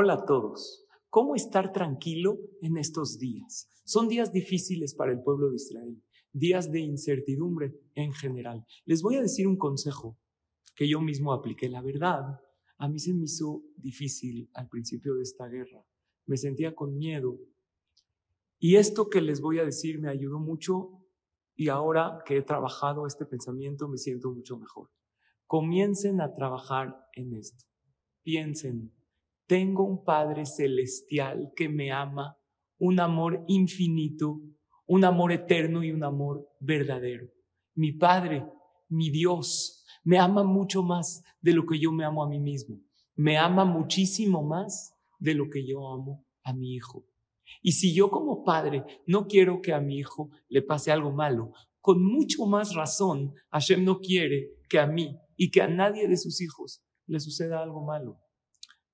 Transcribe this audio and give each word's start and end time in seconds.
Hola 0.00 0.14
a 0.14 0.24
todos. 0.26 0.86
¿Cómo 1.10 1.34
estar 1.34 1.72
tranquilo 1.72 2.38
en 2.62 2.76
estos 2.76 3.18
días? 3.18 3.68
Son 3.84 4.06
días 4.06 4.30
difíciles 4.30 4.94
para 4.94 5.10
el 5.10 5.20
pueblo 5.24 5.50
de 5.50 5.56
Israel, 5.56 6.00
días 6.32 6.70
de 6.70 6.78
incertidumbre 6.78 7.74
en 7.96 8.12
general. 8.12 8.64
Les 8.84 9.02
voy 9.02 9.16
a 9.16 9.22
decir 9.22 9.48
un 9.48 9.58
consejo 9.58 10.16
que 10.76 10.88
yo 10.88 11.00
mismo 11.00 11.32
apliqué. 11.32 11.68
La 11.68 11.82
verdad, 11.82 12.38
a 12.76 12.88
mí 12.88 13.00
se 13.00 13.12
me 13.12 13.24
hizo 13.24 13.64
difícil 13.74 14.48
al 14.54 14.68
principio 14.68 15.16
de 15.16 15.22
esta 15.22 15.48
guerra. 15.48 15.84
Me 16.26 16.36
sentía 16.36 16.76
con 16.76 16.96
miedo. 16.96 17.36
Y 18.60 18.76
esto 18.76 19.10
que 19.10 19.20
les 19.20 19.40
voy 19.40 19.58
a 19.58 19.64
decir 19.64 19.98
me 19.98 20.10
ayudó 20.10 20.38
mucho 20.38 21.02
y 21.56 21.70
ahora 21.70 22.22
que 22.24 22.36
he 22.36 22.42
trabajado 22.42 23.04
este 23.08 23.26
pensamiento 23.26 23.88
me 23.88 23.98
siento 23.98 24.30
mucho 24.30 24.58
mejor. 24.58 24.92
Comiencen 25.48 26.20
a 26.20 26.34
trabajar 26.34 26.94
en 27.14 27.34
esto. 27.34 27.64
Piensen, 28.22 28.92
tengo 29.48 29.82
un 29.82 30.04
Padre 30.04 30.44
celestial 30.44 31.52
que 31.56 31.68
me 31.70 31.90
ama, 31.90 32.38
un 32.78 33.00
amor 33.00 33.44
infinito, 33.48 34.40
un 34.86 35.04
amor 35.04 35.32
eterno 35.32 35.82
y 35.82 35.90
un 35.90 36.04
amor 36.04 36.46
verdadero. 36.60 37.28
Mi 37.74 37.92
Padre, 37.92 38.46
mi 38.90 39.10
Dios, 39.10 39.86
me 40.04 40.18
ama 40.18 40.44
mucho 40.44 40.82
más 40.82 41.24
de 41.40 41.54
lo 41.54 41.64
que 41.64 41.78
yo 41.80 41.90
me 41.90 42.04
amo 42.04 42.22
a 42.22 42.28
mí 42.28 42.38
mismo. 42.38 42.78
Me 43.16 43.38
ama 43.38 43.64
muchísimo 43.64 44.42
más 44.42 44.94
de 45.18 45.34
lo 45.34 45.48
que 45.48 45.66
yo 45.66 45.88
amo 45.88 46.26
a 46.42 46.52
mi 46.52 46.74
hijo. 46.74 47.06
Y 47.62 47.72
si 47.72 47.94
yo 47.94 48.10
como 48.10 48.44
padre 48.44 48.84
no 49.06 49.26
quiero 49.26 49.62
que 49.62 49.72
a 49.72 49.80
mi 49.80 49.96
hijo 49.96 50.30
le 50.48 50.60
pase 50.60 50.92
algo 50.92 51.10
malo, 51.10 51.52
con 51.80 52.04
mucho 52.04 52.44
más 52.44 52.74
razón 52.74 53.34
Hashem 53.50 53.82
no 53.82 54.00
quiere 54.00 54.50
que 54.68 54.78
a 54.78 54.86
mí 54.86 55.18
y 55.36 55.50
que 55.50 55.62
a 55.62 55.68
nadie 55.68 56.06
de 56.06 56.18
sus 56.18 56.42
hijos 56.42 56.82
le 57.06 57.18
suceda 57.18 57.62
algo 57.62 57.82
malo. 57.82 58.20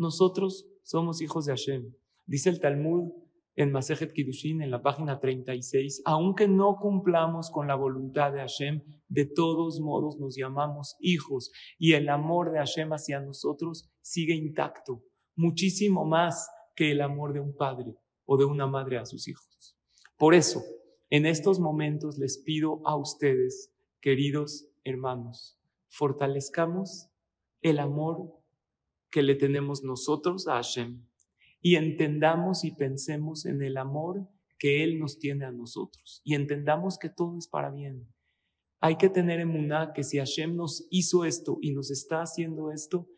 Nosotros 0.00 0.66
somos 0.82 1.20
hijos 1.20 1.44
de 1.44 1.52
Hashem. 1.52 1.94
Dice 2.24 2.48
el 2.48 2.58
Talmud 2.58 3.12
en 3.54 3.70
Masejet 3.70 4.14
Kiddushin, 4.14 4.62
en 4.62 4.70
la 4.70 4.80
página 4.80 5.20
36, 5.20 6.00
aunque 6.06 6.48
no 6.48 6.78
cumplamos 6.80 7.50
con 7.50 7.68
la 7.68 7.74
voluntad 7.74 8.32
de 8.32 8.38
Hashem, 8.38 8.80
de 9.08 9.26
todos 9.26 9.78
modos 9.78 10.18
nos 10.18 10.36
llamamos 10.38 10.96
hijos 11.00 11.52
y 11.78 11.92
el 11.92 12.08
amor 12.08 12.50
de 12.50 12.60
Hashem 12.60 12.90
hacia 12.94 13.20
nosotros 13.20 13.90
sigue 14.00 14.34
intacto, 14.34 15.04
muchísimo 15.36 16.06
más 16.06 16.48
que 16.74 16.92
el 16.92 17.02
amor 17.02 17.34
de 17.34 17.40
un 17.40 17.54
padre 17.54 17.94
o 18.24 18.38
de 18.38 18.46
una 18.46 18.66
madre 18.66 18.96
a 18.96 19.04
sus 19.04 19.28
hijos. 19.28 19.76
Por 20.16 20.32
eso, 20.32 20.62
en 21.10 21.26
estos 21.26 21.60
momentos 21.60 22.16
les 22.16 22.38
pido 22.38 22.80
a 22.86 22.96
ustedes, 22.96 23.70
queridos 24.00 24.66
hermanos, 24.82 25.60
fortalezcamos 25.88 27.10
el 27.60 27.78
amor 27.78 28.39
que 29.10 29.22
le 29.22 29.34
tenemos 29.34 29.82
nosotros 29.82 30.48
a 30.48 30.54
Hashem 30.54 31.04
y 31.60 31.76
entendamos 31.76 32.64
y 32.64 32.72
pensemos 32.72 33.44
en 33.46 33.62
el 33.62 33.76
amor 33.76 34.28
que 34.58 34.82
Él 34.84 34.98
nos 34.98 35.18
tiene 35.18 35.44
a 35.44 35.52
nosotros 35.52 36.20
y 36.24 36.34
entendamos 36.34 36.98
que 36.98 37.08
todo 37.08 37.36
es 37.38 37.48
para 37.48 37.70
bien. 37.70 38.06
Hay 38.80 38.96
que 38.96 39.10
tener 39.10 39.40
en 39.40 39.48
Muná 39.48 39.92
que 39.94 40.04
si 40.04 40.18
Hashem 40.18 40.56
nos 40.56 40.86
hizo 40.90 41.24
esto 41.24 41.58
y 41.60 41.72
nos 41.72 41.90
está 41.90 42.22
haciendo 42.22 42.70
esto, 42.70 43.08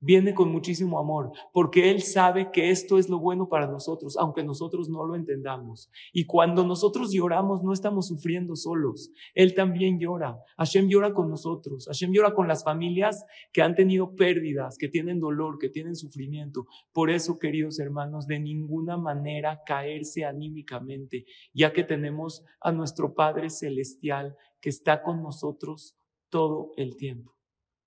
viene 0.00 0.34
con 0.34 0.52
muchísimo 0.52 0.98
amor, 0.98 1.32
porque 1.52 1.90
Él 1.90 2.02
sabe 2.02 2.50
que 2.52 2.70
esto 2.70 2.98
es 2.98 3.08
lo 3.08 3.18
bueno 3.18 3.48
para 3.48 3.66
nosotros, 3.66 4.16
aunque 4.16 4.44
nosotros 4.44 4.88
no 4.88 5.04
lo 5.06 5.16
entendamos. 5.16 5.90
Y 6.12 6.26
cuando 6.26 6.64
nosotros 6.64 7.12
lloramos, 7.12 7.62
no 7.62 7.72
estamos 7.72 8.08
sufriendo 8.08 8.54
solos. 8.56 9.10
Él 9.34 9.54
también 9.54 9.98
llora. 9.98 10.38
Hashem 10.56 10.88
llora 10.88 11.12
con 11.12 11.28
nosotros. 11.28 11.86
Hashem 11.86 12.12
llora 12.12 12.34
con 12.34 12.48
las 12.48 12.64
familias 12.64 13.24
que 13.52 13.62
han 13.62 13.74
tenido 13.74 14.14
pérdidas, 14.14 14.76
que 14.78 14.88
tienen 14.88 15.20
dolor, 15.20 15.58
que 15.58 15.68
tienen 15.68 15.96
sufrimiento. 15.96 16.66
Por 16.92 17.10
eso, 17.10 17.38
queridos 17.38 17.78
hermanos, 17.78 18.26
de 18.26 18.40
ninguna 18.40 18.96
manera 18.96 19.62
caerse 19.66 20.24
anímicamente, 20.24 21.26
ya 21.52 21.72
que 21.72 21.84
tenemos 21.84 22.44
a 22.60 22.72
nuestro 22.72 23.14
Padre 23.14 23.50
Celestial 23.50 24.36
que 24.60 24.68
está 24.68 25.02
con 25.02 25.22
nosotros 25.22 25.96
todo 26.30 26.72
el 26.76 26.96
tiempo. 26.96 27.36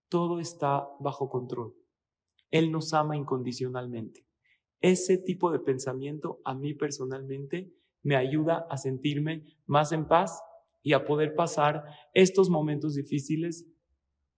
Todo 0.10 0.40
está 0.40 0.88
bajo 1.00 1.30
control. 1.30 1.81
Él 2.52 2.72
nos 2.72 2.94
ama 2.94 3.18
incondicionalmente. 3.18 4.26
Ese 4.82 5.18
tipo 5.18 5.52
de 5.52 5.60
pensamiento 5.60 6.40
a 6.44 6.54
mí 6.54 6.74
personalmente 6.74 7.74
me 8.04 8.16
ayuda 8.16 8.66
a 8.70 8.78
sentirme 8.78 9.46
más 9.66 9.92
en 9.92 10.08
paz 10.08 10.42
y 10.84 10.94
a 10.94 11.06
poder 11.06 11.36
pasar 11.36 11.84
estos 12.14 12.50
momentos 12.50 12.96
difíciles 12.96 13.68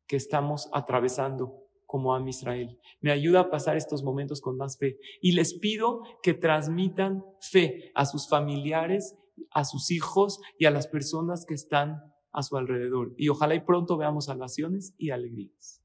que 0.07 0.18
estamos 0.18 0.69
atravesando 0.74 1.63
como 1.85 2.16
a 2.16 2.28
Israel. 2.28 2.79
Me 3.01 3.12
ayuda 3.12 3.41
a 3.41 3.50
pasar 3.50 3.78
estos 3.78 4.03
momentos 4.03 4.41
con 4.41 4.57
más 4.57 4.78
fe. 4.78 4.97
Y 5.22 5.34
les 5.34 5.53
pido 5.53 6.01
que 6.24 6.34
transmitan 6.34 7.24
fe 7.40 7.91
a 7.94 8.06
sus 8.06 8.28
familiares, 8.28 9.16
a 9.51 9.63
sus 9.63 9.91
hijos 9.91 10.40
y 10.57 10.66
a 10.66 10.72
las 10.72 10.88
personas 10.88 11.45
que 11.45 11.53
están 11.53 12.01
a 12.31 12.41
su 12.41 12.57
alrededor. 12.57 13.13
Y 13.16 13.30
ojalá 13.30 13.56
y 13.56 13.62
pronto 13.62 13.95
veamos 13.95 14.25
salvaciones 14.25 14.95
y 14.97 15.12
alegrías. 15.12 15.82